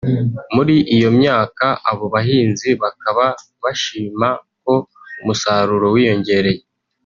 muri 0.55 0.75
iyo 0.95 1.09
myaka 1.19 1.65
abo 1.91 2.05
bahinzi 2.13 2.69
bakaba 2.81 3.25
bashima 3.63 4.27
ko 4.63 4.73
umusaruro 5.21 5.87
wiyongereye 5.95 6.61